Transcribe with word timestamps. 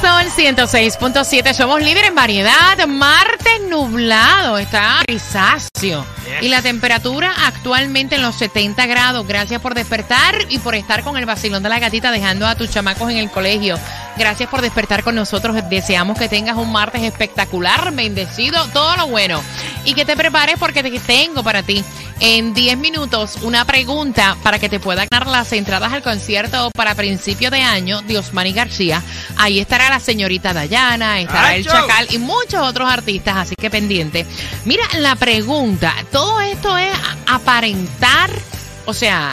Sol 0.00 0.24
106.7, 0.34 1.52
somos 1.52 1.82
líderes 1.82 2.08
en 2.08 2.14
variedad. 2.14 2.86
Martes 2.86 3.60
nublado, 3.68 4.56
está 4.56 5.02
grisáceo. 5.06 6.06
Y 6.40 6.48
la 6.48 6.62
temperatura 6.62 7.34
actualmente 7.46 8.14
en 8.14 8.22
los 8.22 8.34
70 8.36 8.86
grados. 8.86 9.26
Gracias 9.26 9.60
por 9.60 9.74
despertar 9.74 10.36
y 10.48 10.58
por 10.58 10.74
estar 10.74 11.02
con 11.04 11.18
el 11.18 11.26
vacilón 11.26 11.62
de 11.62 11.68
la 11.68 11.78
gatita 11.78 12.12
dejando 12.12 12.46
a 12.46 12.54
tus 12.54 12.70
chamacos 12.70 13.10
en 13.10 13.18
el 13.18 13.30
colegio. 13.30 13.78
Gracias 14.16 14.48
por 14.48 14.62
despertar 14.62 15.02
con 15.02 15.16
nosotros. 15.16 15.56
Deseamos 15.68 16.18
que 16.18 16.28
tengas 16.28 16.56
un 16.56 16.72
martes 16.72 17.02
espectacular, 17.02 17.92
bendecido, 17.92 18.66
todo 18.68 18.96
lo 18.96 19.06
bueno. 19.08 19.42
Y 19.84 19.92
que 19.92 20.06
te 20.06 20.16
prepares 20.16 20.56
porque 20.58 20.82
te 20.82 20.98
tengo 21.00 21.42
para 21.42 21.62
ti 21.62 21.84
en 22.20 22.54
10 22.54 22.78
minutos 22.78 23.38
una 23.42 23.64
pregunta 23.64 24.36
para 24.42 24.58
que 24.58 24.68
te 24.68 24.78
pueda 24.78 25.06
ganar 25.10 25.26
las 25.26 25.52
entradas 25.52 25.92
al 25.92 26.02
concierto 26.02 26.70
para 26.72 26.94
principio 26.94 27.50
de 27.50 27.62
año 27.62 28.02
de 28.02 28.18
Osmani 28.18 28.52
García. 28.52 29.02
Ahí 29.36 29.58
estará 29.58 29.88
la 29.88 30.00
señorita 30.00 30.52
Dayana, 30.52 31.20
estará 31.20 31.56
el 31.56 31.64
Chacal 31.64 32.06
y 32.10 32.18
muchos 32.18 32.60
otros 32.62 32.90
artistas, 32.90 33.36
así 33.36 33.54
que 33.56 33.70
pendiente. 33.70 34.26
Mira, 34.64 34.84
la 34.98 35.16
pregunta, 35.16 35.94
todo 36.12 36.40
esto 36.40 36.76
es 36.76 36.92
aparentar, 37.26 38.30
o 38.84 38.92
sea, 38.94 39.32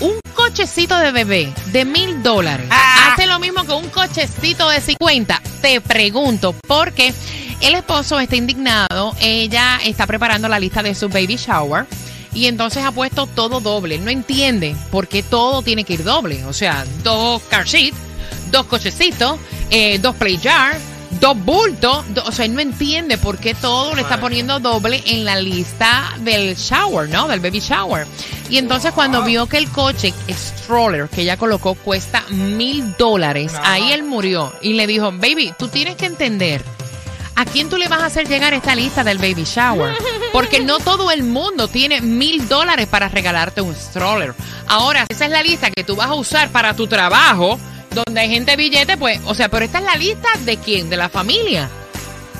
un 0.00 0.20
cochecito 0.34 0.98
de 0.98 1.12
bebé 1.12 1.52
de 1.66 1.84
mil 1.84 2.22
dólares 2.22 2.66
hace 2.70 3.26
lo 3.26 3.38
mismo 3.38 3.64
que 3.64 3.72
un 3.72 3.88
cochecito 3.88 4.68
de 4.68 4.80
50. 4.80 5.40
Te 5.60 5.80
pregunto, 5.80 6.54
porque 6.66 7.14
el 7.62 7.74
esposo 7.74 8.18
está 8.20 8.36
indignado, 8.36 9.14
ella 9.20 9.78
está 9.84 10.06
preparando 10.06 10.48
la 10.48 10.58
lista 10.60 10.82
de 10.82 10.94
su 10.94 11.08
baby 11.08 11.36
shower. 11.36 11.86
Y 12.34 12.46
entonces 12.46 12.82
ha 12.84 12.92
puesto 12.92 13.26
todo 13.26 13.60
doble. 13.60 13.98
No 13.98 14.10
entiende 14.10 14.74
por 14.90 15.06
qué 15.06 15.22
todo 15.22 15.60
tiene 15.62 15.84
que 15.84 15.92
ir 15.94 16.02
doble. 16.04 16.44
O 16.46 16.52
sea, 16.54 16.84
dos 17.04 17.42
car 17.50 17.68
seats, 17.68 17.96
dos 18.50 18.64
cochecitos, 18.66 19.38
eh, 19.68 19.98
dos 19.98 20.16
play 20.16 20.38
jar, 20.42 20.78
dos 21.20 21.36
bultos. 21.36 22.04
do- 22.14 22.24
o 22.24 22.32
sea, 22.32 22.46
él 22.46 22.54
no 22.54 22.62
entiende 22.62 23.18
por 23.18 23.36
qué 23.36 23.54
todo 23.54 23.94
le 23.94 24.00
está 24.00 24.18
poniendo 24.18 24.60
doble 24.60 25.02
en 25.04 25.26
la 25.26 25.36
lista 25.36 26.14
del 26.20 26.56
shower, 26.56 27.06
¿no? 27.10 27.28
Del 27.28 27.40
baby 27.40 27.60
shower. 27.60 28.06
Y 28.48 28.56
entonces 28.56 28.92
cuando 28.92 29.22
vio 29.26 29.46
que 29.46 29.58
el 29.58 29.68
coche 29.68 30.14
stroller 30.30 31.10
que 31.10 31.20
ella 31.22 31.36
colocó 31.36 31.74
cuesta 31.74 32.24
mil 32.30 32.94
dólares, 32.96 33.52
ahí 33.62 33.92
él 33.92 34.04
murió. 34.04 34.54
Y 34.62 34.72
le 34.72 34.86
dijo, 34.86 35.12
baby, 35.12 35.52
tú 35.58 35.68
tienes 35.68 35.96
que 35.96 36.06
entender. 36.06 36.64
¿A 37.34 37.44
quién 37.44 37.68
tú 37.68 37.78
le 37.78 37.88
vas 37.88 38.00
a 38.00 38.06
hacer 38.06 38.28
llegar 38.28 38.52
esta 38.54 38.74
lista 38.74 39.02
del 39.02 39.18
baby 39.18 39.44
shower? 39.44 39.94
Porque 40.32 40.60
no 40.60 40.78
todo 40.78 41.10
el 41.10 41.22
mundo 41.22 41.68
tiene 41.68 42.00
mil 42.00 42.48
dólares 42.48 42.86
para 42.86 43.08
regalarte 43.08 43.60
un 43.60 43.74
stroller. 43.74 44.34
Ahora, 44.68 45.06
esa 45.08 45.24
es 45.24 45.30
la 45.30 45.42
lista 45.42 45.70
que 45.70 45.84
tú 45.84 45.96
vas 45.96 46.08
a 46.08 46.14
usar 46.14 46.50
para 46.50 46.74
tu 46.74 46.86
trabajo, 46.86 47.58
donde 47.90 48.20
hay 48.20 48.28
gente 48.28 48.56
billete, 48.56 48.96
pues, 48.96 49.20
o 49.24 49.34
sea, 49.34 49.48
pero 49.48 49.64
esta 49.64 49.78
es 49.78 49.84
la 49.84 49.96
lista 49.96 50.28
de 50.44 50.56
quién, 50.58 50.90
de 50.90 50.96
la 50.96 51.08
familia. 51.08 51.68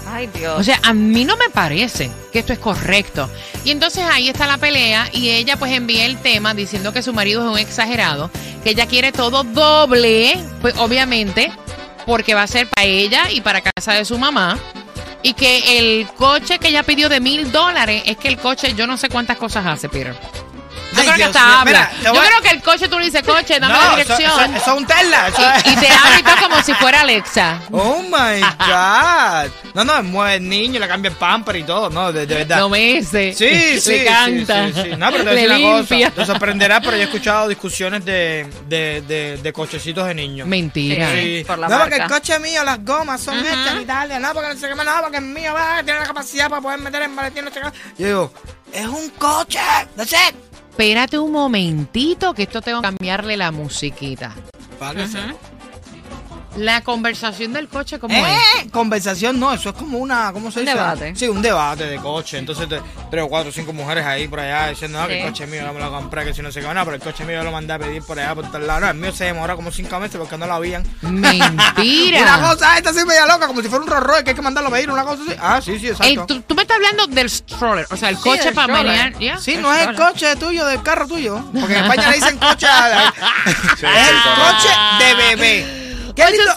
Ay, 0.06 0.28
Dios. 0.34 0.60
O 0.60 0.62
sea, 0.62 0.78
a 0.82 0.92
mí 0.92 1.24
no 1.24 1.36
me 1.36 1.48
parece 1.48 2.10
que 2.32 2.41
esto 2.41 2.53
es 2.53 2.59
correcto. 2.59 3.30
Y 3.64 3.70
entonces 3.70 4.04
ahí 4.10 4.28
está 4.28 4.47
la 4.47 4.59
pelea 4.59 5.09
y 5.12 5.30
ella 5.30 5.56
pues 5.56 5.72
envía 5.72 6.04
el 6.04 6.19
tema 6.19 6.53
diciendo 6.53 6.92
que 6.92 7.03
su 7.03 7.14
marido 7.14 7.42
es 7.42 7.50
un 7.50 7.59
exagerado, 7.59 8.30
que 8.62 8.70
ella 8.70 8.86
quiere 8.86 9.10
todo 9.12 9.42
doble, 9.42 10.38
pues 10.60 10.76
obviamente, 10.76 11.50
porque 12.04 12.34
va 12.34 12.42
a 12.42 12.47
ser 12.47 12.69
para 12.69 12.86
ella 12.86 13.30
y 13.30 13.41
para 13.41 13.62
casa 13.62 13.94
de 13.94 14.04
su 14.04 14.19
mamá. 14.19 14.59
Y 15.22 15.34
que 15.34 15.78
el 15.78 16.09
coche 16.09 16.59
que 16.59 16.69
ella 16.69 16.83
pidió 16.83 17.09
de 17.09 17.21
mil 17.21 17.53
dólares 17.53 18.03
es 18.06 18.16
que 18.16 18.28
el 18.28 18.38
coche, 18.38 18.75
yo 18.75 18.87
no 18.87 18.97
sé 18.97 19.09
cuántas 19.09 19.37
cosas 19.37 19.66
hace, 19.66 19.88
Peter. 19.88 20.16
Yo 21.16 21.16
creo 21.16 21.32
que 21.32 21.32
Dios 21.32 21.36
hasta 21.36 21.46
mío. 21.48 21.58
habla. 21.58 21.64
Mira, 21.64 21.90
te 21.98 22.04
Yo 22.04 22.10
voy 22.12 22.18
a- 22.18 22.28
creo 22.28 22.40
que 22.42 22.50
el 22.50 22.62
coche 22.62 22.88
tú 22.88 22.98
le 22.98 23.04
dices, 23.06 23.22
coche, 23.22 23.60
dame 23.60 23.74
la 23.74 23.84
No, 23.84 23.90
dirección. 23.96 24.20
eso- 24.52 24.56
es 24.72 24.78
un 24.78 24.86
Tesla. 24.86 25.28
eso 25.28 25.50
es- 25.50 25.66
y, 25.66 25.70
y 25.70 25.76
te 25.76 25.88
habla 25.88 26.18
y 26.18 26.22
todo 26.22 26.36
como 26.48 26.62
si 26.62 26.74
fuera 26.74 27.00
Alexa. 27.00 27.60
Oh 27.72 28.02
my 28.02 28.40
God. 28.58 29.50
No, 29.74 29.84
no, 29.84 30.02
mueve 30.02 30.34
el 30.36 30.48
niño, 30.48 30.78
le 30.80 30.86
cambia 30.88 31.08
el 31.10 31.16
pamper 31.16 31.56
y 31.56 31.62
todo, 31.64 31.88
no, 31.90 32.12
de, 32.12 32.26
de 32.26 32.34
verdad. 32.34 32.58
No 32.58 32.68
mece. 32.68 33.32
Sí, 33.34 33.80
sí. 33.80 33.90
Le 33.90 34.04
canta. 34.04 34.66
Sí, 34.68 34.72
sí, 34.74 34.82
sí. 34.82 34.96
No, 34.96 35.10
pero 35.10 35.24
te 35.24 35.30
voy 35.30 35.30
a 35.30 35.34
le 35.34 35.40
decir 35.48 35.64
una 35.66 35.76
limpia. 35.78 36.10
cosa. 36.10 36.20
Te 36.20 36.26
sorprenderá, 36.26 36.80
pero 36.80 36.92
yo 36.96 37.02
he 37.02 37.04
escuchado 37.06 37.48
discusiones 37.48 38.04
de, 38.04 38.46
de, 38.68 39.02
de, 39.02 39.36
de 39.42 39.52
cochecitos 39.52 40.06
de 40.06 40.14
niños. 40.14 40.46
Mentira. 40.46 41.10
Sí. 41.12 41.44
por 41.46 41.58
la 41.58 41.68
no, 41.68 41.78
porque 41.78 41.96
el 41.96 42.06
coche 42.08 42.38
mío, 42.38 42.62
las 42.64 42.84
gomas 42.84 43.20
son 43.22 43.38
estas 43.38 43.72
en 43.74 43.80
Italia. 43.82 44.18
No, 44.18 44.32
porque 44.34 44.48
no 44.54 44.60
sé 44.60 44.68
qué 44.68 44.74
más, 44.74 44.86
no, 44.86 44.92
porque 45.02 45.16
el 45.18 45.24
mío 45.24 45.52
va, 45.54 45.82
tiene 45.82 46.00
la 46.00 46.06
capacidad 46.06 46.48
para 46.50 46.60
poder 46.60 46.78
meter 46.80 47.02
en 47.02 47.14
maletín. 47.14 47.44
No 47.44 47.50
sé. 47.50 47.60
Yo 47.98 48.06
digo, 48.06 48.32
es 48.72 48.86
un 48.86 49.08
coche. 49.10 49.58
That's 49.96 50.12
it. 50.12 50.34
Espérate 50.72 51.19
un 51.19 51.33
momentito 51.33 52.33
que 52.33 52.44
esto 52.44 52.62
tengo 52.62 52.81
que 52.81 52.88
cambiarle 52.88 53.37
la 53.37 53.53
musiquita. 53.53 54.34
La 56.56 56.82
conversación 56.82 57.52
del 57.54 57.66
coche, 57.68 57.98
¿cómo 57.98 58.14
¿Eh? 58.14 58.36
es? 58.64 58.70
Conversación 58.70 59.40
no, 59.40 59.52
eso 59.54 59.70
es 59.70 59.74
como 59.74 59.96
una, 59.98 60.32
¿cómo 60.34 60.50
se 60.50 60.60
Un 60.60 60.66
dice? 60.66 60.76
debate. 60.76 61.16
Sí, 61.16 61.26
un 61.28 61.40
debate 61.40 61.86
de 61.86 61.96
coche. 61.96 62.36
Entonces, 62.38 62.68
te- 62.68 62.80
tres 63.10 63.24
o 63.24 63.28
cuatro 63.28 63.48
o 63.48 63.52
cinco 63.52 63.72
mujeres 63.72 64.04
ahí 64.04 64.28
por 64.28 64.40
allá 64.40 64.68
diciendo, 64.68 65.00
no, 65.00 65.06
que 65.08 65.20
el 65.22 65.26
coche 65.28 65.46
mío 65.46 65.62
yo 65.64 65.72
me 65.72 65.80
lo 65.80 65.91
compré, 65.91 66.24
que 66.26 66.34
si 66.34 66.42
no 66.42 66.52
sé 66.52 66.60
qué, 66.60 66.66
no, 66.74 66.84
pero 66.84 66.96
el 66.96 67.00
coche 67.02 67.24
mío 67.24 67.36
yo 67.38 67.44
lo 67.44 67.52
mandé 67.52 67.72
a 67.72 67.78
pedir 67.78 68.02
por 68.02 68.18
allá, 68.18 68.34
por 68.34 68.50
tal 68.50 68.66
lado. 68.66 68.80
No, 68.80 68.88
el 68.88 68.94
mío 68.96 69.12
se 69.12 69.24
demora 69.24 69.56
como 69.56 69.72
cinco 69.72 69.98
meses 69.98 70.16
porque 70.18 70.36
no 70.36 70.46
lo 70.46 70.52
habían. 70.52 70.84
Mentira. 71.00 72.22
Una 72.22 72.41
cosa, 72.50 72.76
esta 72.76 72.92
sí 72.92 73.00
media 73.06 73.24
loca, 73.26 73.46
como 73.46 73.62
si 73.62 73.68
fuera 73.68 73.84
un 73.84 73.91
Rolls 73.91 74.22
que 74.24 74.30
hay 74.30 74.36
que 74.36 74.42
mandarlo 74.42 74.68
a 74.68 74.72
pedir, 74.72 74.91
una 74.91 75.04
cosa 75.04 75.22
así. 75.26 75.34
Ah, 75.41 75.60
sí, 75.62 75.78
sí, 75.78 75.88
exacto. 75.88 76.20
El- 76.20 76.26
tú, 76.26 76.41
tú 76.42 76.54
me 76.54 76.62
estás 76.62 76.76
hablando 76.76 77.06
del 77.06 77.30
stroller, 77.30 77.86
o 77.91 77.96
sea, 77.96 78.10
el 78.10 78.16
Sí, 78.16 78.22
coche 78.22 78.48
el 78.48 78.54
para 78.54 78.72
manejar. 78.72 79.18
¿ya? 79.18 79.38
Sí, 79.38 79.56
no 79.56 79.72
es 79.72 79.88
el 79.88 79.94
coche 79.96 80.36
tuyo, 80.36 80.66
del 80.66 80.82
carro 80.82 81.06
tuyo. 81.08 81.42
Porque 81.58 81.78
en 81.78 81.84
España 81.84 82.10
le 82.10 82.16
dicen 82.16 82.36
coche 82.38 82.66
a- 82.66 83.08
a- 83.08 83.14
Es 83.46 83.82
el 83.82 84.16
coche 84.34 84.68
de 84.98 85.14
bebé. 85.14 85.81
Qué 86.14 86.24
lindo- 86.30 86.52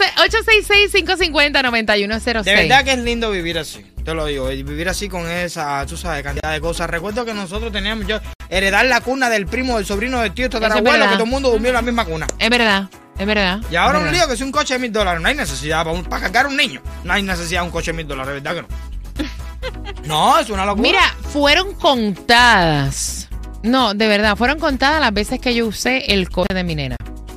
866-550-9106. 0.93 2.43
De 2.43 2.55
verdad 2.55 2.83
que 2.83 2.91
es 2.93 2.99
lindo 2.99 3.31
vivir 3.31 3.57
así. 3.59 3.85
Te 4.03 4.13
lo 4.13 4.25
digo, 4.27 4.47
vivir 4.47 4.88
así 4.89 5.09
con 5.09 5.27
esa, 5.29 5.83
tú 5.85 5.97
sabes, 5.97 6.23
cantidad 6.23 6.51
de 6.51 6.61
cosas. 6.61 6.89
Recuerdo 6.89 7.25
que 7.25 7.33
nosotros 7.33 7.71
teníamos, 7.71 8.05
yo, 8.05 8.19
heredar 8.49 8.85
la 8.85 9.01
cuna 9.01 9.29
del 9.29 9.47
primo, 9.47 9.77
del 9.77 9.85
sobrino, 9.85 10.21
del 10.21 10.33
tío, 10.33 10.49
tatarabuelo, 10.49 10.91
verdad. 10.91 11.07
que 11.09 11.13
todo 11.16 11.23
el 11.23 11.29
mundo 11.31 11.49
durmió 11.49 11.69
en 11.69 11.73
la 11.75 11.81
misma 11.81 12.05
cuna. 12.05 12.27
Es 12.38 12.49
verdad, 12.49 12.88
es 13.17 13.25
verdad. 13.25 13.61
Y 13.71 13.75
ahora 13.75 13.97
es 13.97 14.03
un 14.03 14.03
verdad. 14.11 14.19
lío 14.19 14.27
que 14.27 14.33
es 14.35 14.41
un 14.41 14.51
coche 14.51 14.75
de 14.75 14.79
mil 14.79 14.91
dólares. 14.91 15.21
No 15.21 15.27
hay 15.27 15.35
necesidad 15.35 15.83
para, 15.83 15.95
un- 15.97 16.03
para 16.05 16.22
cargar 16.22 16.45
a 16.45 16.49
un 16.49 16.57
niño. 16.57 16.81
No 17.03 17.13
hay 17.13 17.23
necesidad 17.23 17.61
de 17.61 17.66
un 17.66 17.72
coche 17.72 17.91
de 17.91 17.97
mil 17.97 18.07
dólares, 18.07 18.43
¿verdad 18.43 18.55
que 18.55 18.61
no? 18.61 18.67
No, 20.05 20.37
es 20.37 20.49
una 20.51 20.66
locura. 20.67 20.83
Mira, 20.87 21.01
fueron 21.31 21.73
contadas. 21.73 23.27
No, 23.63 23.95
de 23.95 24.07
verdad, 24.07 24.35
fueron 24.35 24.59
contadas 24.59 25.01
las 25.01 25.11
veces 25.13 25.39
que 25.39 25.55
yo 25.55 25.66
usé 25.66 26.13
el 26.13 26.29
coche 26.29 26.53
de 26.53 26.63
mi 26.63 26.75
nena. 26.75 26.95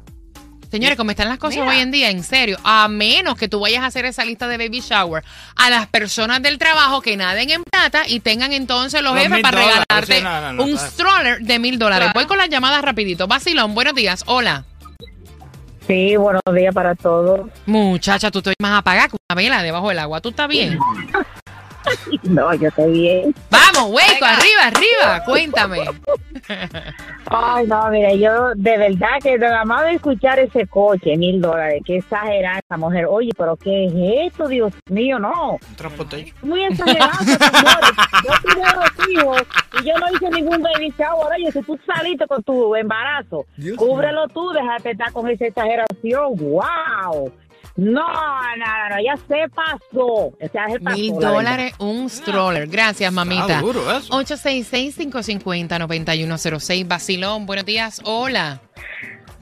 Señores, 0.75 0.97
como 0.97 1.11
están 1.11 1.29
las 1.29 1.37
cosas 1.37 1.59
Mira. 1.61 1.69
hoy 1.71 1.79
en 1.79 1.89
día, 1.89 2.09
en 2.09 2.21
serio, 2.21 2.57
a 2.65 2.89
menos 2.89 3.37
que 3.37 3.47
tú 3.47 3.61
vayas 3.61 3.81
a 3.81 3.85
hacer 3.85 4.03
esa 4.03 4.25
lista 4.25 4.49
de 4.49 4.57
baby 4.57 4.81
shower 4.81 5.23
a 5.55 5.69
las 5.69 5.87
personas 5.87 6.41
del 6.41 6.57
trabajo 6.57 6.99
que 6.99 7.15
naden 7.15 7.49
en 7.49 7.63
plata 7.63 8.01
y 8.05 8.19
tengan 8.19 8.51
entonces 8.51 9.01
los 9.01 9.13
Los 9.13 9.21
jefes 9.21 9.35
mil 9.35 9.41
para 9.41 9.61
dólares, 9.61 9.85
regalarte 9.89 10.17
sí, 10.17 10.21
no, 10.21 10.41
no, 10.41 10.51
no, 10.51 10.63
un 10.65 10.71
claro. 10.73 10.89
stroller 10.89 11.39
de 11.39 11.59
mil 11.59 11.79
dólares. 11.79 12.09
Voy 12.13 12.25
con 12.25 12.37
las 12.37 12.49
llamadas 12.49 12.81
rapidito. 12.81 13.25
Vacilón, 13.25 13.73
buenos 13.73 13.95
días. 13.95 14.25
Hola. 14.27 14.65
Sí, 15.87 16.17
buenos 16.17 16.41
días 16.53 16.73
para 16.73 16.93
todos. 16.93 17.49
Muchacha, 17.65 18.29
tú 18.29 18.41
te 18.41 18.49
ves 18.49 18.57
más 18.59 18.77
apagada 18.77 19.07
que 19.07 19.15
una 19.29 19.41
vela 19.41 19.63
debajo 19.63 19.87
del 19.87 19.99
agua. 19.99 20.19
¿Tú 20.19 20.27
estás 20.27 20.49
bien? 20.49 20.77
No, 22.23 22.53
yo 22.55 22.67
estoy 22.69 22.91
bien. 22.91 23.35
Vamos, 23.49 23.91
hueco, 23.93 24.25
arriba, 24.25 24.65
arriba. 24.67 25.23
Cuéntame. 25.25 25.79
Ay, 27.27 27.65
no, 27.67 27.89
mire, 27.89 28.19
yo 28.19 28.53
de 28.55 28.77
verdad 28.77 29.17
que 29.21 29.37
nada 29.37 29.63
más 29.65 29.83
de 29.85 29.93
escuchar 29.93 30.39
ese 30.39 30.67
coche, 30.67 31.15
mil 31.17 31.41
dólares, 31.41 31.81
qué 31.85 31.97
exagerada 31.97 32.59
esa 32.59 32.77
mujer. 32.77 33.05
Oye, 33.09 33.31
pero 33.37 33.55
¿qué 33.57 33.85
es 33.85 34.31
esto, 34.31 34.47
Dios 34.47 34.73
mío? 34.89 35.17
No, 35.19 35.53
Un 35.53 35.75
transporte. 35.75 36.33
muy 36.41 36.63
exagerado, 36.65 37.13
señores. 37.23 37.91
Yo 38.23 38.31
tuve 38.43 38.63
dos 38.75 39.09
hijos 39.09 39.41
y 39.81 39.85
yo 39.87 39.93
no 39.97 40.05
hice 40.13 40.29
ningún 40.29 40.61
baby 40.61 40.93
shower. 40.97 41.27
Oye, 41.35 41.51
si 41.51 41.61
tú 41.63 41.79
saliste 41.85 42.27
con 42.27 42.43
tu 42.43 42.75
embarazo, 42.75 43.45
Dios 43.57 43.77
cúbrelo 43.77 44.27
tú, 44.27 44.51
déjate 44.51 44.91
estar 44.91 45.11
con 45.11 45.27
esa 45.29 45.45
exageración. 45.45 46.35
¡Wow! 46.37 47.31
No, 47.77 48.01
no, 48.01 48.89
no, 48.89 48.95
ya 49.03 49.17
se 49.27 49.49
pasó. 49.53 50.31
Se 50.39 50.47
pasó, 50.49 50.79
Mil 50.95 51.11
dólares 51.13 51.73
un 51.79 52.09
stroller. 52.09 52.67
Gracias, 52.67 53.11
mamita. 53.11 53.47
Está 53.47 53.59
duro 53.61 53.91
eso. 53.97 54.13
866-550-9106. 54.13 56.87
Vacilón, 56.87 57.45
buenos 57.45 57.65
días. 57.65 58.01
Hola. 58.05 58.61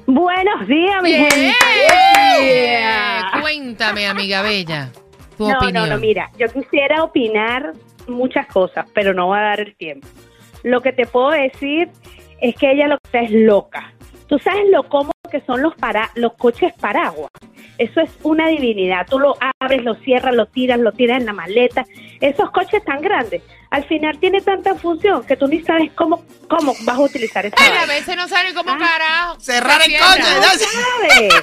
Buenos 0.08 0.68
días, 0.68 1.04
mi 1.04 1.12
Bien. 1.12 1.30
gente. 1.30 1.54
Cuéntame, 3.42 4.08
amiga 4.08 4.42
bella, 4.42 4.90
tu 5.38 5.48
No, 5.48 5.58
opinión. 5.58 5.90
no, 5.90 5.96
no, 5.96 6.02
mira, 6.02 6.30
yo 6.38 6.48
quisiera 6.48 7.04
opinar 7.04 7.74
muchas 8.08 8.48
cosas, 8.48 8.86
pero 8.94 9.14
no 9.14 9.28
va 9.30 9.40
a 9.40 9.44
dar 9.50 9.60
el 9.62 9.76
tiempo. 9.76 10.08
Lo 10.64 10.82
que 10.82 10.92
te 10.92 11.06
puedo 11.06 11.30
decir 11.32 11.90
es 12.42 12.56
que 12.56 12.72
ella 12.72 12.88
lo 12.88 12.98
que 12.98 13.06
está 13.08 13.20
es 13.22 13.32
loca. 13.32 13.94
Tú 14.28 14.40
sabes 14.40 14.64
lo 14.72 14.90
cómodo 14.90 15.12
que 15.32 15.42
son 15.42 15.62
los 15.62 15.76
para 15.76 16.10
los 16.16 16.34
coches 16.34 16.74
paraguas. 16.80 17.30
Eso 17.78 18.02
es 18.02 18.10
una 18.24 18.48
divinidad. 18.48 19.06
Tú 19.10 19.20
lo 19.20 19.36
abres, 19.60 19.84
lo 19.84 19.96
cierras, 19.96 20.34
lo 20.36 20.46
tiras, 20.46 20.80
lo 20.80 20.92
tiras 20.92 21.20
en 21.20 21.26
la 21.26 21.34
maleta. 21.34 21.86
Esos 22.22 22.52
coches 22.52 22.84
tan 22.86 23.02
grandes, 23.02 23.42
al 23.72 23.84
final 23.86 24.18
tiene 24.20 24.42
tanta 24.42 24.76
función 24.76 25.26
que 25.26 25.36
tú 25.36 25.48
ni 25.48 25.62
sabes 25.64 25.92
cómo 25.96 26.24
cómo 26.48 26.74
vas 26.84 26.98
a 26.98 27.02
utilizar 27.02 27.46
esa 27.46 27.56
Ay, 27.60 27.72
a 27.82 27.86
veces 27.88 28.16
no 28.16 28.28
sabe 28.28 28.54
cómo 28.54 28.72
Ah. 28.72 28.78
carajo. 28.80 29.40
Cerrar 29.40 29.82
el 29.86 29.94
coche, 29.98 30.22
No 30.36 30.44
sabes, 30.44 31.34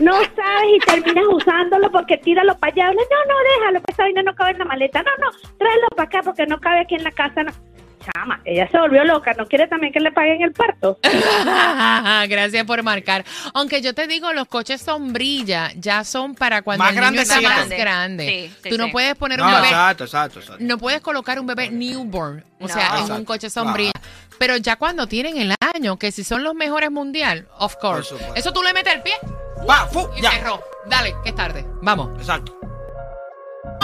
no 0.00 0.12
sabes 0.14 0.70
y 0.76 0.78
terminas 0.80 1.24
usándolo 1.30 1.90
porque 1.90 2.18
tíralo 2.18 2.58
para 2.58 2.72
allá. 2.72 2.86
No, 2.92 2.92
no, 2.92 3.34
déjalo, 3.58 3.80
pues 3.80 3.94
esa 3.94 4.02
vaina 4.02 4.22
no 4.22 4.34
cabe 4.34 4.50
en 4.52 4.58
la 4.58 4.64
maleta. 4.66 5.02
No, 5.02 5.10
no, 5.18 5.30
tráelo 5.58 5.86
para 5.96 6.06
acá 6.08 6.20
porque 6.22 6.46
no 6.46 6.60
cabe 6.60 6.80
aquí 6.80 6.94
en 6.96 7.04
la 7.04 7.12
casa. 7.12 7.42
No. 7.42 7.52
Chama, 8.00 8.40
ella 8.44 8.68
se 8.70 8.78
volvió 8.78 9.04
loca. 9.04 9.32
¿No 9.34 9.46
quiere 9.46 9.68
también 9.68 9.92
que 9.92 10.00
le 10.00 10.10
paguen 10.12 10.40
el 10.42 10.52
parto? 10.52 10.98
Gracias 12.28 12.64
por 12.64 12.82
marcar. 12.82 13.24
Aunque 13.54 13.82
yo 13.82 13.94
te 13.94 14.06
digo, 14.06 14.32
los 14.32 14.46
coches 14.48 14.80
sombrilla 14.80 15.70
ya 15.76 16.04
son 16.04 16.34
para 16.34 16.62
cuando 16.62 16.84
Más 16.84 16.94
el 16.96 17.00
niño 17.10 17.20
está 17.20 17.40
más 17.40 17.52
Grande. 17.56 17.76
grande. 17.76 18.26
Sí, 18.26 18.54
sí, 18.62 18.70
Tú 18.70 18.78
no 18.78 18.86
sí. 18.86 18.92
puedes 18.92 19.14
poner 19.16 19.38
No, 19.38 19.46
un 19.46 19.52
bebé. 19.52 19.66
exacto, 19.68 20.04
exacto, 20.04 20.38
exacto. 20.40 20.64
No 20.64 20.78
puedes 20.78 21.00
colocar 21.00 21.38
un 21.38 21.46
bebé 21.46 21.70
newborn, 21.70 22.44
o 22.58 22.66
No. 22.66 22.68
sea, 22.68 22.98
en 23.04 23.12
un 23.12 23.24
coche 23.24 23.50
sombrilla. 23.50 23.92
Pero 24.38 24.56
ya 24.56 24.76
cuando 24.76 25.06
tienen 25.06 25.36
el 25.36 25.54
año, 25.74 25.98
que 25.98 26.12
si 26.12 26.24
son 26.24 26.42
los 26.42 26.54
mejores 26.54 26.90
mundial, 26.90 27.46
of 27.58 27.76
course. 27.76 28.14
Eso 28.34 28.52
tú 28.52 28.62
le 28.62 28.72
metes 28.72 28.94
el 28.94 29.02
pie 29.02 29.12
Va, 29.68 29.86
fu, 29.86 30.08
y 30.16 30.22
ya. 30.22 30.30
cerró. 30.30 30.62
Dale, 30.86 31.14
que 31.22 31.28
es 31.30 31.34
tarde. 31.34 31.66
Vamos. 31.82 32.18
Exacto. 32.18 32.58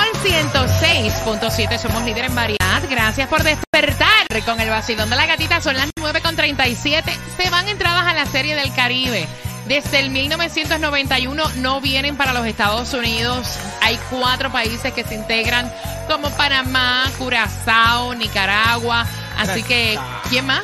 Al 0.06 0.20
106.7 0.22 1.78
somos 1.78 2.04
líderes 2.04 2.30
en 2.30 2.36
variedad. 2.36 2.82
Gracias 2.88 3.28
por 3.28 3.42
despertar 3.42 4.26
con 4.44 4.60
el 4.60 4.70
vacilón 4.70 5.10
de 5.10 5.16
la 5.16 5.26
gatita. 5.26 5.60
Son 5.60 5.76
las 5.76 5.90
9.37. 5.98 7.02
Se 7.36 7.50
van 7.50 7.66
entradas 7.68 8.06
a 8.06 8.14
la 8.14 8.26
Serie 8.26 8.54
del 8.54 8.72
Caribe. 8.72 9.26
Desde 9.66 9.98
el 9.98 10.10
1991 10.10 11.48
no 11.56 11.80
vienen 11.80 12.16
para 12.16 12.32
los 12.32 12.46
Estados 12.46 12.94
Unidos. 12.94 13.58
Hay 13.82 13.98
cuatro 14.10 14.52
países 14.52 14.92
que 14.92 15.02
se 15.02 15.14
integran 15.14 15.72
como 16.06 16.30
Panamá, 16.30 17.10
Curazao, 17.18 18.14
Nicaragua. 18.14 19.06
Así 19.36 19.64
que, 19.64 19.98
¿quién 20.28 20.46
más? 20.46 20.62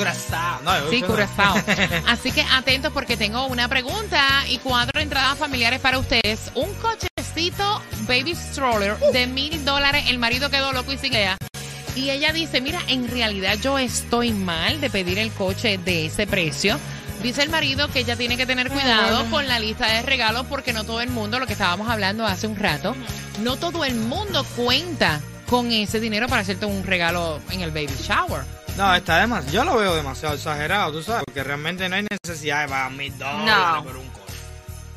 Curazao. 0.00 0.62
No, 0.62 0.90
Sí, 0.90 1.02
Curazao. 1.02 1.54
Así 2.06 2.32
que 2.32 2.42
atentos 2.52 2.92
porque 2.92 3.16
tengo 3.16 3.46
una 3.46 3.68
pregunta 3.68 4.22
y 4.48 4.58
cuatro 4.58 5.00
entradas 5.00 5.38
familiares 5.38 5.80
para 5.80 5.98
ustedes. 5.98 6.50
Un 6.54 6.72
cochecito 6.74 7.82
baby 8.08 8.34
stroller 8.34 8.96
de 9.12 9.26
mil 9.26 9.62
dólares. 9.64 10.04
El 10.08 10.18
marido 10.18 10.48
quedó 10.48 10.72
loco 10.72 10.92
y 10.92 10.98
sin 10.98 11.12
idea. 11.12 11.36
Y 11.96 12.10
ella 12.10 12.32
dice, 12.32 12.60
mira, 12.60 12.80
en 12.88 13.08
realidad 13.08 13.58
yo 13.60 13.78
estoy 13.78 14.32
mal 14.32 14.80
de 14.80 14.88
pedir 14.90 15.18
el 15.18 15.30
coche 15.32 15.76
de 15.76 16.06
ese 16.06 16.26
precio. 16.26 16.78
Dice 17.22 17.42
el 17.42 17.50
marido 17.50 17.88
que 17.88 18.00
ella 18.00 18.16
tiene 18.16 18.38
que 18.38 18.46
tener 18.46 18.70
cuidado 18.70 19.26
con 19.30 19.46
la 19.46 19.58
lista 19.58 19.86
de 19.88 20.00
regalos 20.00 20.46
porque 20.48 20.72
no 20.72 20.84
todo 20.84 21.02
el 21.02 21.10
mundo, 21.10 21.38
lo 21.38 21.46
que 21.46 21.52
estábamos 21.52 21.90
hablando 21.90 22.24
hace 22.24 22.46
un 22.46 22.56
rato, 22.56 22.96
no 23.40 23.56
todo 23.56 23.84
el 23.84 23.96
mundo 23.96 24.42
cuenta 24.56 25.20
con 25.46 25.70
ese 25.70 26.00
dinero 26.00 26.28
para 26.28 26.40
hacerte 26.42 26.64
un 26.64 26.82
regalo 26.84 27.40
en 27.50 27.60
el 27.60 27.72
baby 27.72 27.92
shower. 28.00 28.42
No, 28.80 28.94
está 28.94 29.18
demasiado. 29.18 29.52
Yo 29.52 29.64
lo 29.64 29.76
veo 29.76 29.94
demasiado 29.94 30.34
exagerado, 30.34 30.92
tú 30.92 31.02
sabes. 31.02 31.24
Porque 31.26 31.42
realmente 31.44 31.88
no 31.88 31.96
hay 31.96 32.06
necesidad 32.24 32.62
de 32.62 32.68
pagar 32.68 32.90
mil 32.92 33.16
dólares 33.18 33.44
No. 33.46 33.84
por 33.84 33.96
un 33.96 34.06
coche. 34.08 34.20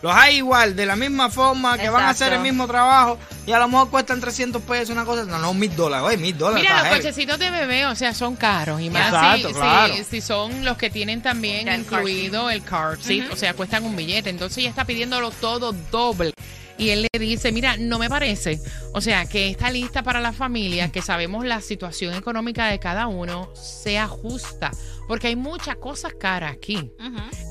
Los 0.01 0.13
hay 0.13 0.35
igual, 0.37 0.75
de 0.75 0.85
la 0.85 0.97
misma 0.97 1.29
forma, 1.29 1.77
que 1.77 1.89
van 1.89 2.03
a 2.03 2.09
hacer 2.09 2.33
el 2.33 2.39
mismo 2.41 2.67
trabajo 2.67 3.17
y 3.47 3.53
a 3.53 3.59
lo 3.59 3.69
mejor 3.69 3.89
cuestan 3.89 4.19
300 4.19 4.61
pesos 4.63 4.89
una 4.89 5.05
cosa. 5.05 5.23
No, 5.23 5.37
no, 5.39 5.53
mil 5.53 5.73
dólares. 5.73 6.05
Oye, 6.05 6.17
mil 6.17 6.37
dólares. 6.37 6.61
Mira, 6.61 6.79
los 6.79 6.87
heavy. 6.89 6.97
cochecitos 6.99 7.39
de 7.39 7.49
bebé, 7.49 7.85
o 7.85 7.95
sea, 7.95 8.13
son 8.13 8.35
caros. 8.35 8.81
Y 8.81 8.89
más 8.89 9.07
Exacto, 9.07 9.47
si, 9.47 9.53
claro. 9.53 9.93
si, 9.95 10.03
si 10.03 10.19
son 10.19 10.65
los 10.65 10.75
que 10.77 10.89
tienen 10.89 11.21
también 11.21 11.65
Ya, 11.67 11.71
car 11.71 11.79
incluido 11.79 12.49
el 12.49 12.61
car 12.65 12.97
seat, 13.01 13.31
o 13.31 13.37
sea, 13.37 13.53
cuestan 13.53 13.85
un 13.85 13.95
billete. 13.95 14.29
Entonces 14.29 14.57
ella 14.57 14.69
está 14.71 14.83
pidiéndolo 14.83 15.31
todo 15.31 15.71
doble. 15.89 16.33
Y 16.77 16.89
él 16.89 17.07
le 17.11 17.19
dice, 17.19 17.51
mira, 17.51 17.77
no 17.77 17.99
me 17.99 18.09
parece, 18.09 18.59
o 18.93 19.01
sea, 19.01 19.25
que 19.25 19.49
esta 19.49 19.69
lista 19.71 20.03
para 20.03 20.19
la 20.19 20.33
familia, 20.33 20.91
que 20.91 21.01
sabemos 21.01 21.45
la 21.45 21.61
situación 21.61 22.13
económica 22.15 22.67
de 22.67 22.79
cada 22.79 23.07
uno, 23.07 23.53
sea 23.55 24.07
justa, 24.07 24.71
porque 25.07 25.27
hay 25.27 25.35
muchas 25.35 25.75
cosas 25.75 26.13
caras 26.19 26.53
aquí. 26.53 26.91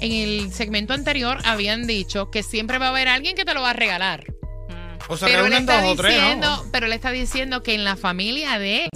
En 0.01 0.13
el 0.13 0.53
segmento 0.53 0.93
anterior 0.93 1.39
habían 1.45 1.87
dicho 1.87 2.31
que 2.31 2.43
siempre 2.43 2.79
va 2.79 2.87
a 2.87 2.91
haber 2.91 3.09
alguien 3.09 3.37
que 3.37 3.45
te 3.45 3.55
lo 3.55 3.63
va 3.63 3.71
a 3.71 3.75
regalar. 3.75 4.25
O 5.09 5.17
sea, 5.17 5.29
Pero 5.29 5.47
él, 5.47 5.51
reúnen 5.53 5.67
dos 5.67 5.77
está 5.77 5.89
o 5.89 5.97
tres, 5.97 6.15
diciendo, 6.15 6.47
¿no? 6.65 6.71
pero 6.73 6.87
él 6.87 6.93
está 6.93 7.11
diciendo 7.11 7.63
que 7.63 7.75
en 7.75 7.85
la 7.85 7.97
familia 7.97 8.59
de 8.59 8.89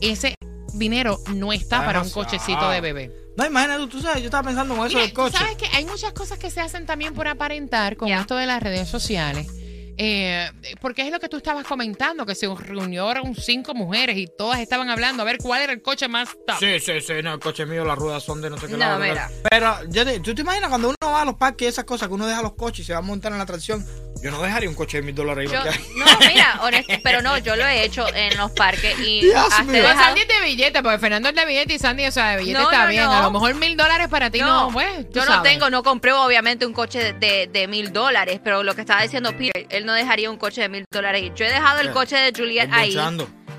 ese 0.00 0.34
dinero 0.74 1.20
no 1.34 1.52
está 1.52 1.76
Está 1.76 1.86
para 1.86 2.02
un 2.02 2.10
cochecito 2.10 2.68
de 2.70 2.80
bebé. 2.80 3.10
No, 3.36 3.46
imagínate, 3.46 3.80
tú, 3.80 3.88
tú 3.88 4.00
sabes, 4.00 4.18
yo 4.20 4.26
estaba 4.26 4.44
pensando 4.44 4.74
en 4.74 4.80
eso 4.80 4.88
Mira, 4.90 5.00
del 5.02 5.10
tú 5.10 5.16
coche. 5.22 5.38
sabes 5.38 5.56
que 5.56 5.66
hay 5.74 5.84
muchas 5.84 6.12
cosas 6.12 6.38
que 6.38 6.50
se 6.50 6.60
hacen 6.60 6.86
también 6.86 7.14
por 7.14 7.26
aparentar 7.26 7.96
con 7.96 8.08
esto 8.08 8.36
de 8.36 8.46
las 8.46 8.62
redes 8.62 8.88
sociales. 8.88 9.46
Eh, 9.96 10.50
porque 10.80 11.02
es 11.02 11.12
lo 11.12 11.20
que 11.20 11.28
tú 11.28 11.36
estabas 11.36 11.64
comentando, 11.66 12.26
que 12.26 12.34
se 12.34 12.52
reunieron 12.52 13.34
cinco 13.36 13.74
mujeres 13.74 14.16
y 14.16 14.26
todas 14.26 14.58
estaban 14.60 14.90
hablando 14.90 15.22
a 15.22 15.24
ver 15.24 15.38
cuál 15.38 15.62
era 15.62 15.72
el 15.72 15.82
coche 15.82 16.08
más 16.08 16.28
top. 16.46 16.56
Sí, 16.58 16.80
sí, 16.80 17.00
sí, 17.00 17.12
no, 17.22 17.34
el 17.34 17.40
coche 17.40 17.64
mío, 17.66 17.84
las 17.84 17.96
ruedas 17.96 18.22
son 18.24 18.40
de 18.42 18.50
no 18.50 18.58
sé 18.58 18.66
qué 18.66 18.72
No, 18.72 18.78
lado, 18.78 19.00
mira. 19.00 19.30
Pero, 19.50 19.76
yo 19.88 20.04
te- 20.04 20.18
¿tú 20.20 20.34
te 20.34 20.42
imaginas 20.42 20.68
cuando 20.68 20.88
uno 20.88 20.96
va 21.12 21.22
a 21.22 21.24
los 21.24 21.34
parques 21.36 21.66
y 21.66 21.68
esas 21.68 21.84
cosas, 21.84 22.08
que 22.08 22.14
uno 22.14 22.26
deja 22.26 22.42
los 22.42 22.54
coches 22.54 22.80
y 22.80 22.84
se 22.84 22.92
va 22.92 22.98
a 22.98 23.02
montar 23.02 23.30
en 23.32 23.38
la 23.38 23.44
atracción? 23.44 23.84
Yo 24.22 24.30
no 24.30 24.40
dejaría 24.40 24.68
un 24.70 24.74
coche 24.74 24.98
de 24.98 25.02
mil 25.02 25.14
dólares 25.14 25.50
ahí 25.52 25.54
Yo, 25.54 25.70
no, 25.98 26.06
mira, 26.26 26.58
honesto, 26.62 26.94
pero 27.02 27.20
no, 27.20 27.36
yo 27.38 27.56
lo 27.56 27.66
he 27.66 27.84
hecho 27.84 28.06
en 28.14 28.34
los 28.38 28.50
parques 28.52 28.98
y 28.98 29.20
Dios 29.20 29.36
hasta 29.36 29.64
mío. 29.64 29.82
Dejado- 29.82 29.98
Sandy 30.02 30.20
es 30.22 30.28
de 30.28 30.40
billete, 30.46 30.82
porque 30.82 30.98
Fernando 30.98 31.28
es 31.28 31.34
de 31.34 31.44
billete 31.44 31.74
y 31.74 31.78
Sandy, 31.78 32.06
o 32.06 32.10
sea, 32.10 32.30
de 32.30 32.38
billete 32.38 32.58
No, 32.58 32.70
está 32.70 32.84
no, 32.84 32.88
bien. 32.90 33.04
no. 33.04 33.12
A 33.12 33.22
lo 33.22 33.30
mejor 33.32 33.54
mil 33.54 33.76
dólares 33.76 34.08
para 34.08 34.30
ti 34.30 34.40
no, 34.40 34.68
No, 34.68 34.68
pues. 34.72 35.06
yo 35.12 35.24
no 35.26 35.32
sabes. 35.32 35.50
tengo, 35.52 35.68
no 35.68 35.82
compré 35.82 36.12
obviamente 36.12 36.64
un 36.64 36.72
coche 36.72 37.12
de- 37.12 37.66
mil 37.68 37.92
dólares, 37.92 38.40
pero 38.42 38.62
lo 38.62 38.74
que 38.74 38.80
estaba 38.80 39.02
diciendo 39.02 39.30
Peter, 39.36 39.66
él 39.68 39.84
no 39.84 39.92
dejaría 39.92 40.30
un 40.30 40.38
coche 40.38 40.62
de 40.62 40.68
mil 40.70 40.84
dólares. 40.90 41.30
Yo 41.36 41.44
he 41.44 41.50
dejado 41.50 41.80
el 41.80 41.90
coche 41.90 42.16
de 42.16 42.32
Juliet 42.34 42.68
ahí. 42.72 42.96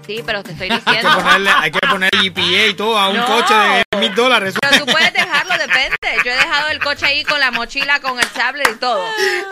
Sí, 0.07 0.21
pero 0.25 0.43
te 0.43 0.51
estoy 0.51 0.69
Hay 0.71 0.79
que 0.79 0.91
diciendo. 0.91 1.17
ponerle, 1.19 1.49
hay 1.49 1.71
que 1.71 1.79
poner 1.87 2.09
GPA 2.11 2.67
y 2.69 2.73
todo 2.75 2.97
a 2.97 3.09
un 3.09 3.17
No. 3.17 3.25
coche 3.25 3.53
de 3.55 3.83
mil 4.07 4.15
dólares. 4.15 4.55
Pero 4.61 4.85
tú 4.85 4.91
puedes 4.91 5.13
dejarlo, 5.13 5.57
depende. 5.57 5.97
Yo 6.23 6.31
he 6.31 6.35
dejado 6.35 6.69
el 6.69 6.79
coche 6.79 7.05
ahí 7.05 7.23
con 7.23 7.39
la 7.39 7.51
mochila, 7.51 7.99
con 7.99 8.19
el 8.19 8.27
tablet 8.27 8.69
y 8.73 8.79
todo. 8.79 9.03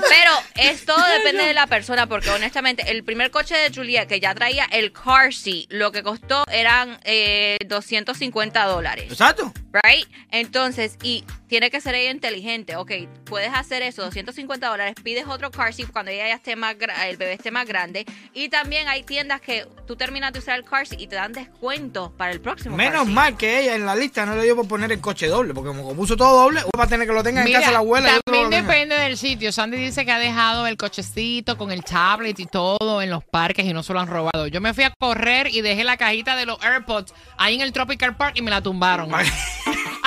Pero 0.10 0.32
es 0.56 0.86
todo 0.86 1.04
depende 1.08 1.44
de 1.44 1.54
la 1.54 1.68
persona, 1.68 2.08
porque 2.08 2.30
honestamente, 2.30 2.92
el 2.92 3.04
primer 3.04 3.32
coche 3.32 3.56
de 3.56 3.74
Juliet 3.74 4.08
que 4.08 4.20
ya 4.20 4.34
traía 4.34 4.66
el 4.66 4.92
car 4.92 5.34
seat, 5.34 5.66
lo 5.70 5.92
que 5.92 6.04
costó 6.04 6.44
eran 6.52 7.00
eh, 7.04 7.58
250 7.66 8.66
dólares. 8.66 9.06
Exacto. 9.12 9.54
Right? 9.74 10.08
Entonces, 10.32 10.98
y 11.02 11.24
tiene 11.48 11.72
que 11.72 11.82
ser 11.82 11.96
ella 11.96 12.12
inteligente. 12.12 12.76
Ok, 12.76 12.92
puedes 13.26 13.52
hacer 13.54 13.82
eso, 13.82 14.04
250 14.04 14.68
dólares, 14.68 14.94
pides 15.04 15.26
otro 15.28 15.50
car 15.52 15.74
seat 15.74 15.90
cuando 15.92 16.12
ella 16.12 16.28
ya 16.28 16.36
esté 16.36 16.56
más 16.56 16.76
gra- 16.78 17.08
el 17.08 17.18
bebé 17.18 17.34
esté 17.34 17.50
más 17.50 17.66
grande. 17.68 18.06
Y 18.34 18.50
también 18.50 18.88
hay 18.88 19.04
tiendas 19.04 19.42
que 19.42 19.66
tú 19.88 19.96
terminas 19.96 20.32
de 20.34 20.40
usar 20.40 20.58
el 20.60 20.66
car 20.66 20.86
seat 20.88 21.02
y 21.02 21.08
te 21.08 21.16
dan 21.16 21.34
descuento 21.34 22.14
para 22.18 22.32
el 22.32 22.40
próximo 22.42 22.78
car 22.78 22.86
Menos 22.86 23.06
seat. 23.06 23.16
mal 23.16 23.38
que 23.38 23.62
ella 23.62 23.76
en 23.76 23.86
la 23.86 23.96
lista 23.96 24.26
no 24.28 24.36
le 24.36 24.44
dio 24.44 24.56
por 24.56 24.68
poner 24.68 24.92
el 24.92 25.02
coche 25.02 25.28
doble, 25.28 25.54
porque 25.56 25.70
como 25.70 25.96
puso 25.96 26.16
todo 26.16 26.44
doble, 26.44 26.62
uno 26.62 26.70
va 26.78 26.84
a 26.84 26.88
tener 26.88 27.08
que 27.08 27.14
lo 27.14 27.24
tenga 27.24 27.42
en 27.42 27.46
Mira, 27.48 27.60
casa 27.60 27.72
la 27.72 27.80
abuela. 27.80 28.10
y 28.10 28.16
otro 28.18 28.22
también 28.42 28.50
depende 28.66 28.96
del 28.96 29.18
sitio. 29.18 29.52
Sandy 29.52 29.78
dice 29.78 30.06
que 30.06 30.12
ha 30.12 30.20
dejado 30.20 30.68
el 30.68 30.78
cochecito 30.78 31.58
con 31.58 31.72
el 31.72 31.84
tablet 31.84 32.40
y 32.40 32.46
todo 32.46 33.02
en 33.02 33.10
los 33.10 33.24
parques 33.24 33.66
y 33.66 33.74
no 33.74 33.82
se 33.84 33.94
lo 33.94 34.00
han 34.00 34.08
robado. 34.08 34.48
Yo 34.48 34.62
me 34.62 34.74
fui 34.74 34.84
a 34.84 34.94
correr 35.00 35.48
y 35.48 35.62
dejé 35.62 35.84
la 35.84 35.98
cajita 35.98 36.36
de 36.36 36.46
los 36.46 36.64
AirPods 36.64 37.14
ahí 37.38 37.56
en 37.56 37.62
el 37.62 37.72
Tropical 37.74 38.16
Park 38.16 38.34
y 38.38 38.42
me 38.44 38.52
la 38.52 38.62
tumbaron. 38.62 39.10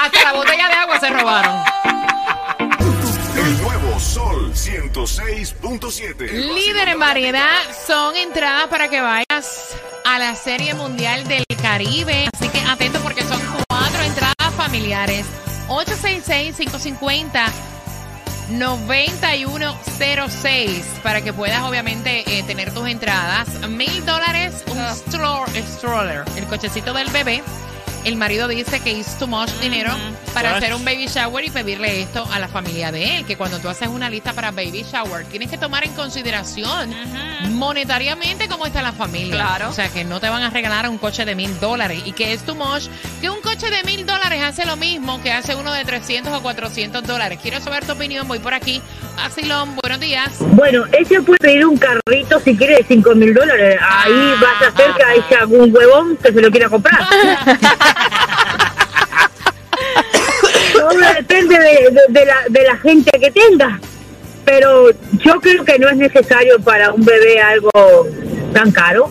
Hasta 0.07 0.23
la 0.25 0.33
botella 0.35 0.69
de 0.69 0.75
agua 0.75 1.01
se 1.01 1.11
robaron. 1.11 1.57
El 3.37 3.63
nuevo 3.63 4.01
Sol 4.01 4.53
106.7. 4.55 6.31
Líder 6.31 6.89
en 6.89 6.99
variedad 6.99 7.61
son 7.87 8.17
entradas 8.17 8.67
para 8.69 8.89
que 8.89 9.01
vayas 9.01 9.77
a 10.05 10.19
la 10.19 10.35
Serie 10.35 10.75
Mundial 10.75 11.27
del 11.29 11.45
Caribe. 11.61 12.29
Así 12.33 12.49
que 12.49 12.61
atento 12.61 12.99
porque 13.01 13.23
son 13.23 13.41
cuatro 13.69 14.03
entradas 14.03 14.55
familiares. 14.57 15.27
866-550. 15.69 17.47
9106 18.49 20.85
para 21.03 21.21
que 21.21 21.33
puedas 21.33 21.63
obviamente 21.63 22.39
eh, 22.39 22.45
tener 22.45 22.73
tus 22.73 22.89
entradas. 22.89 23.49
Mil 23.69 24.05
dólares, 24.07 24.63
un 24.69 24.79
Ah. 24.79 24.95
stroller, 24.95 26.25
el 26.37 26.45
cochecito 26.47 26.93
del 26.93 27.09
bebé. 27.11 27.43
El 28.07 28.15
marido 28.15 28.47
dice 28.47 28.79
que 28.79 29.01
es 29.01 29.19
too 29.19 29.27
much 29.27 29.51
dinero 29.61 29.91
para 30.33 30.51
Gosh. 30.51 30.59
hacer 30.59 30.75
un 30.75 30.85
baby 30.85 31.09
shower 31.09 31.45
y 31.45 31.51
pedirle 31.51 32.03
esto 32.03 32.25
a 32.31 32.39
la 32.39 32.47
familia 32.47 32.93
de 32.93 33.19
él. 33.19 33.27
Que 33.27 33.37
cuando 33.37 33.59
tú 33.59 33.69
haces 33.69 33.89
una 33.89 34.09
lista 34.09 34.33
para 34.33 34.53
baby 34.53 34.85
shower, 34.85 35.27
tienes 35.27 35.51
que 35.51 35.59
tomar 35.59 35.83
en 35.83 35.93
consideración 35.93 36.95
monetariamente 37.51 38.47
cómo 38.47 38.65
está 38.65 38.81
la 38.81 38.93
familia. 38.93 39.35
Claro. 39.35 39.71
O 39.71 39.73
sea, 39.73 39.89
que 39.89 40.05
no 40.05 40.21
te 40.21 40.29
van 40.29 40.45
a 40.45 40.51
regalar 40.51 40.89
un 40.89 40.99
coche 40.99 41.25
de 41.25 41.35
mil 41.35 41.59
dólares 41.59 42.01
y 42.05 42.13
que 42.13 42.33
es 42.33 42.43
too 42.45 42.55
much. 42.55 42.85
Que 43.21 43.29
un 43.29 43.41
coche 43.41 43.71
de 43.71 43.83
mil 43.83 44.07
dólares 44.07 44.41
hace 44.41 44.65
lo 44.67 44.77
mismo 44.77 45.21
que 45.21 45.33
hace 45.33 45.57
uno 45.57 45.73
de 45.73 45.85
300 45.85 46.33
o 46.33 46.43
400 46.43 47.03
dólares. 47.03 47.41
Quiero 47.43 47.61
saber 47.61 47.85
tu 47.85 47.93
opinión. 47.93 48.29
Voy 48.29 48.39
por 48.39 48.55
aquí. 48.55 48.81
Asilón, 49.23 49.75
buenos 49.77 49.99
días. 50.01 50.31
Bueno, 50.41 50.85
ella 50.93 51.21
puede 51.23 51.39
pedir 51.39 51.67
un 51.67 51.77
carrito 51.79 52.39
si 52.41 52.57
quiere 52.57 52.77
de 52.77 52.85
5 52.87 53.15
mil 53.15 53.35
dólares. 53.35 53.79
Ahí 53.81 54.13
Ah. 54.13 54.37
vas 54.41 54.63
a 54.63 54.69
hacer 54.69 54.93
que 54.95 55.03
haya 55.05 55.41
algún 55.41 55.75
huevón 55.75 56.17
que 56.19 56.33
se 56.33 56.41
lo 56.41 56.51
quiera 56.51 56.69
comprar. 56.69 57.01
Todo 60.75 60.89
depende 61.17 61.59
de, 61.59 61.91
de- 61.91 62.01
de 62.21 62.27
la, 62.27 62.37
de 62.49 62.63
la 62.63 62.77
gente 62.79 63.11
que 63.19 63.31
tenga. 63.31 63.81
Pero 64.45 64.91
yo 65.25 65.41
creo 65.41 65.65
que 65.65 65.79
no 65.79 65.89
es 65.89 65.97
necesario 65.97 66.61
para 66.61 66.93
un 66.93 67.05
bebé 67.05 67.41
algo 67.41 68.07
tan 68.53 68.71
caro. 68.71 69.11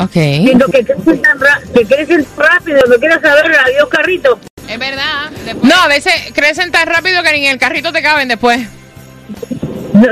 Ok. 0.00 0.12
Siendo 0.12 0.66
que 0.68 0.84
crecen 0.84 1.20
tan 1.20 1.38
ra- 1.38 1.60
que 1.74 1.84
crecen 1.84 2.26
rápido, 2.36 2.80
me 2.88 2.96
quiero 2.96 3.20
saber, 3.20 3.52
adiós 3.58 3.88
carrito. 3.90 4.40
Es 4.66 4.78
verdad. 4.78 5.30
No, 5.62 5.74
a 5.74 5.88
veces 5.88 6.14
crecen 6.34 6.70
tan 6.72 6.86
rápido 6.86 7.22
que 7.22 7.32
ni 7.32 7.44
en 7.46 7.52
el 7.52 7.58
carrito 7.58 7.92
te 7.92 8.00
caben 8.00 8.28
después. 8.28 8.60
No, 9.92 10.06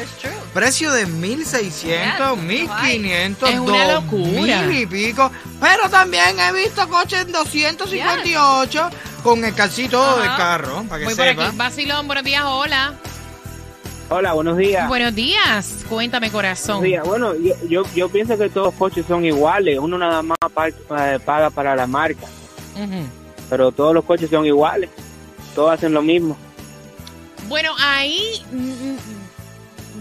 Precio 0.54 0.92
de 0.94 1.06
1600, 1.06 2.38
1500, 2.38 3.50
Es 3.50 3.60
una 3.60 3.92
locura. 3.94 4.62
2000 4.62 4.82
y 4.82 4.86
pico. 4.86 5.30
Pero 5.60 5.90
también 5.90 6.40
he 6.40 6.54
visto 6.54 6.88
coches 6.88 7.24
en 7.26 7.32
258 7.34 8.90
con 9.24 9.44
el 9.44 9.54
calcito 9.54 10.02
Ajá. 10.02 10.22
de 10.22 10.28
carro, 10.38 10.84
para 10.88 11.00
que 11.00 11.06
Voy 11.06 11.16
por 11.16 11.26
sepa. 11.26 11.48
aquí. 11.48 11.58
Basilón, 11.58 12.08
buenos 12.08 12.24
días. 12.24 12.44
Hola. 12.46 12.94
Hola, 14.14 14.34
buenos 14.34 14.58
días. 14.58 14.90
Buenos 14.90 15.16
días. 15.16 15.86
Cuéntame, 15.88 16.30
corazón. 16.30 16.80
Buenos 16.80 16.84
días. 16.84 17.08
Bueno, 17.08 17.34
yo, 17.34 17.56
yo, 17.70 17.84
yo 17.96 18.10
pienso 18.10 18.38
que 18.38 18.50
todos 18.50 18.68
los 18.68 18.76
coches 18.76 19.06
son 19.06 19.24
iguales. 19.24 19.80
Uno 19.80 19.98
nada 19.98 20.22
más 20.22 20.38
eh, 20.68 21.20
paga 21.24 21.50
para 21.50 21.78
la 21.78 21.88
marca, 21.88 22.28
pero 23.50 23.72
todos 23.72 23.94
los 23.94 24.04
coches 24.04 24.30
son 24.30 24.46
iguales. 24.46 24.90
Todos 25.56 25.72
hacen 25.72 25.94
lo 25.94 26.02
mismo. 26.02 26.36
Bueno, 27.48 27.72
ahí 27.80 28.44
mm, 28.52 28.96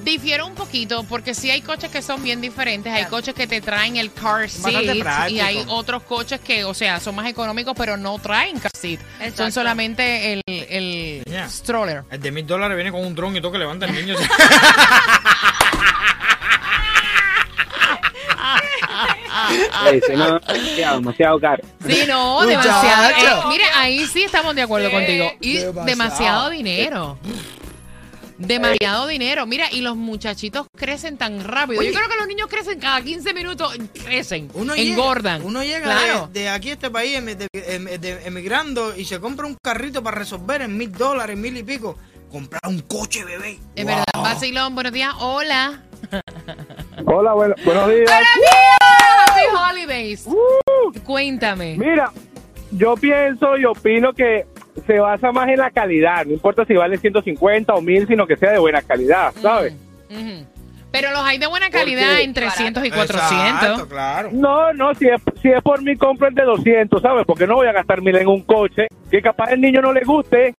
difiero 0.02 0.46
un 0.46 0.54
poquito 0.54 1.04
porque 1.04 1.34
sí 1.34 1.50
hay 1.50 1.60
coches 1.60 1.90
que 1.90 2.02
son 2.02 2.22
bien 2.22 2.40
diferentes. 2.40 2.92
Hay 2.92 3.04
coches 3.06 3.34
que 3.34 3.46
te 3.46 3.60
traen 3.60 3.96
el 3.96 4.12
car 4.12 4.48
seat 4.48 5.30
y 5.30 5.40
hay 5.40 5.64
otros 5.68 6.02
coches 6.02 6.40
que, 6.40 6.64
o 6.64 6.74
sea, 6.74 7.00
son 7.00 7.14
más 7.14 7.26
económicos 7.26 7.74
pero 7.76 7.96
no 7.96 8.18
traen 8.18 8.58
car 8.58 8.70
seat. 8.76 9.00
Son 9.34 9.52
solamente 9.52 10.32
el, 10.32 10.42
el 10.46 11.22
stroller. 11.48 12.04
El 12.10 12.20
de 12.20 12.30
mil 12.30 12.46
dólares 12.46 12.76
viene 12.76 12.90
con 12.90 13.04
un 13.04 13.14
dron 13.14 13.36
y 13.36 13.40
todo 13.40 13.52
que 13.52 13.58
levanta 13.58 13.86
el 13.86 13.94
niño. 13.94 14.14
No, 20.16 20.40
demasiado, 20.40 20.96
demasiado 20.96 21.40
caro. 21.40 21.62
Sí, 21.86 22.04
no, 22.06 22.44
demasiado. 22.46 23.10
Eh, 23.10 23.48
mire, 23.48 23.64
ahí 23.74 24.06
sí 24.06 24.24
estamos 24.24 24.54
de 24.54 24.62
acuerdo 24.62 24.90
contigo. 24.90 25.32
Y 25.40 25.58
demasiado. 25.58 25.84
demasiado, 25.86 26.50
dinero. 26.50 27.18
Demasiado 28.40 29.06
dinero. 29.06 29.46
Mira, 29.46 29.66
y 29.70 29.80
los 29.82 29.96
muchachitos 29.96 30.66
crecen 30.76 31.16
tan 31.18 31.44
rápido. 31.44 31.80
Oye. 31.80 31.92
Yo 31.92 31.98
creo 31.98 32.08
que 32.08 32.16
los 32.16 32.26
niños 32.26 32.48
crecen 32.48 32.80
cada 32.80 33.00
15 33.02 33.34
minutos, 33.34 33.76
crecen, 34.04 34.50
Uno 34.54 34.74
engordan. 34.74 35.38
Llega, 35.38 35.48
uno 35.48 35.62
llega 35.62 35.80
Claro. 35.84 36.28
de, 36.32 36.40
de 36.40 36.48
aquí 36.48 36.70
a 36.70 36.72
este 36.72 36.90
país 36.90 37.16
em- 37.18 37.26
de- 37.26 37.48
em- 37.52 37.84
de- 38.00 38.26
emigrando 38.26 38.96
y 38.96 39.04
se 39.04 39.20
compra 39.20 39.46
un 39.46 39.56
carrito 39.62 40.02
para 40.02 40.16
resolver 40.16 40.62
en 40.62 40.76
mil 40.76 40.90
dólares, 40.92 41.36
mil 41.36 41.56
y 41.56 41.62
pico. 41.62 41.96
Comprar 42.30 42.60
un 42.68 42.80
coche, 42.82 43.24
bebé. 43.24 43.58
Es 43.74 43.84
Wow. 43.84 43.94
verdad. 43.96 44.04
Basilón, 44.14 44.74
buenos 44.74 44.92
días. 44.92 45.12
Hola. 45.18 45.82
Hola, 47.06 47.32
bueno, 47.34 47.54
buenos 47.64 47.90
días. 47.90 48.10
Happy 48.80 49.42
Holidays. 49.54 50.24
Cuéntame. 51.04 51.76
Mira, 51.76 52.10
yo 52.72 52.94
pienso 52.96 53.56
y 53.58 53.64
opino 53.64 54.12
que 54.12 54.46
se 54.86 54.98
basa 54.98 55.32
más 55.32 55.48
en 55.48 55.58
la 55.58 55.70
calidad. 55.70 56.24
No 56.26 56.32
importa 56.32 56.64
si 56.64 56.74
vale 56.74 56.98
150 56.98 57.74
o 57.74 57.80
1000, 57.80 58.06
sino 58.06 58.26
que 58.26 58.36
sea 58.36 58.52
de 58.52 58.58
buena 58.58 58.82
calidad, 58.82 59.32
¿sabes? 59.40 59.74
Pero 60.92 61.12
los 61.12 61.20
hay 61.20 61.38
de 61.38 61.46
buena 61.46 61.70
calidad 61.70 62.20
en 62.20 62.34
300 62.34 62.84
y 62.84 62.90
400. 62.90 63.30
Exacto, 63.30 63.88
claro. 63.88 64.30
No, 64.32 64.72
no, 64.72 64.92
si 64.94 65.06
es, 65.08 65.20
si 65.40 65.48
es 65.48 65.62
por 65.62 65.80
mí, 65.82 65.96
compren 65.96 66.34
de 66.34 66.42
200, 66.42 67.00
¿sabes? 67.00 67.24
Porque 67.26 67.46
no 67.46 67.54
voy 67.54 67.68
a 67.68 67.72
gastar 67.72 68.02
mil 68.02 68.16
en 68.16 68.26
un 68.26 68.42
coche 68.42 68.88
que 69.10 69.22
capaz 69.22 69.52
el 69.52 69.60
niño 69.60 69.80
no 69.80 69.92
le 69.92 70.00
guste 70.04 70.54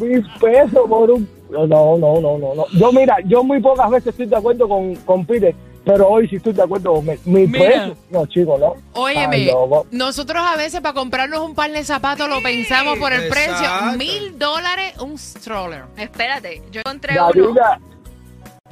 mil 0.00 0.26
pesos 0.40 0.88
por 0.88 1.10
un... 1.10 1.28
No, 1.50 1.66
no, 1.66 1.96
no, 1.98 2.20
no, 2.20 2.38
no. 2.54 2.64
Yo, 2.78 2.92
mira, 2.92 3.16
yo 3.24 3.42
muy 3.42 3.60
pocas 3.60 3.90
veces 3.90 4.08
estoy 4.08 4.26
de 4.26 4.36
acuerdo 4.36 4.68
con, 4.68 4.94
con 4.96 5.24
Peter, 5.24 5.54
pero 5.88 6.06
hoy 6.06 6.28
sí 6.28 6.36
estoy 6.36 6.52
de 6.52 6.62
acuerdo 6.62 6.92
con 6.96 7.06
Mira. 7.24 7.58
pesos. 7.58 7.96
No, 8.10 8.26
chico, 8.26 8.58
no. 8.58 8.74
Óyeme, 8.92 9.50
nosotros 9.90 10.42
a 10.46 10.54
veces 10.54 10.82
para 10.82 10.92
comprarnos 10.92 11.40
un 11.40 11.54
par 11.54 11.70
de 11.72 11.82
zapatos 11.82 12.28
lo 12.28 12.42
pensamos 12.42 12.98
por 12.98 13.10
el 13.10 13.26
precio. 13.30 13.66
Mil 13.96 14.38
dólares 14.38 14.98
un 15.00 15.16
stroller. 15.16 15.84
Espérate, 15.96 16.60
yo 16.70 16.80
encontré 16.80 17.14
uno. 17.14 17.54
Gatita, 17.54 17.80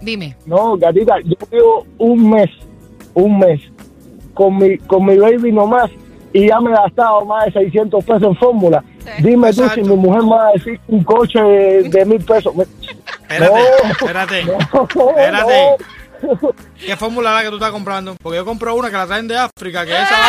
Dime. 0.03 0.37
no, 0.45 0.77
gatita, 0.77 1.15
yo 1.25 1.37
llevo 1.51 1.87
un 1.97 2.29
mes, 2.29 2.51
un 3.15 3.39
mes 3.39 3.63
con 4.35 4.59
mi, 4.59 4.77
con 4.77 5.07
mi 5.07 5.17
baby 5.17 5.53
nomás 5.53 5.91
y 6.35 6.49
ya 6.49 6.61
me 6.61 6.69
he 6.71 6.75
gastado 6.75 7.25
más 7.25 7.47
de 7.47 7.53
600 7.53 8.05
pesos 8.05 8.23
en 8.25 8.37
fórmula. 8.37 8.85
Dime 9.21 9.55
tú 9.55 9.63
Exacto. 9.63 9.83
si 9.85 9.89
mi 9.91 9.97
mujer 9.97 10.23
me 10.23 10.31
va 10.37 10.49
a 10.49 10.53
decir 10.53 10.79
un 10.89 11.03
coche 11.03 11.41
de, 11.41 11.83
de 11.89 12.05
mil 12.05 12.23
pesos. 12.23 12.53
Espérate, 13.29 13.49
No. 13.51 13.91
espérate. 13.91 14.45
No, 14.95 15.11
Espérate. 15.11 15.77
no. 15.79 15.87
¿Qué 16.87 16.97
fórmula 16.97 17.31
es 17.31 17.37
la 17.37 17.43
que 17.43 17.49
tú 17.51 17.57
estás 17.57 17.71
comprando? 17.71 18.17
Porque 18.23 18.37
yo 18.37 18.45
compro 18.45 18.75
una 18.75 18.91
que 18.91 18.97
la 18.97 19.07
traen 19.07 19.29
de 19.29 19.37
África, 19.39 19.85
que 19.85 19.93
esa 19.93 20.11
va... 20.19 20.29